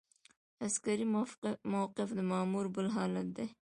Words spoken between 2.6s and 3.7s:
بل حالت دی.